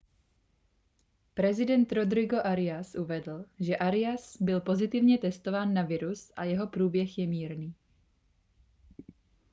prezident 1.39 1.91
rodrigo 1.91 2.37
arias 2.43 2.95
uvedl 2.95 3.45
že 3.59 3.77
arias 3.77 4.37
byl 4.41 4.61
pozitivně 4.61 5.17
testován 5.17 5.73
na 5.73 5.81
virus 5.81 6.31
a 6.35 6.43
jeho 6.43 6.67
průběh 6.67 7.17
je 7.17 7.27
mírný 7.27 7.75